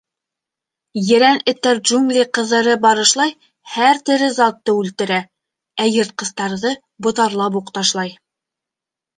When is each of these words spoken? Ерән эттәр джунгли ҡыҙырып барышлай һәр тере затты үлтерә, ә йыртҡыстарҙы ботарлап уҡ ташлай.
Ерән 1.09 1.35
эттәр 1.51 1.81
джунгли 1.89 2.23
ҡыҙырып 2.37 2.81
барышлай 2.87 3.35
һәр 3.75 4.01
тере 4.11 4.31
затты 4.39 4.75
үлтерә, 4.79 5.21
ә 5.85 5.89
йыртҡыстарҙы 5.93 6.73
ботарлап 7.09 7.61
уҡ 7.63 7.73
ташлай. 7.79 8.17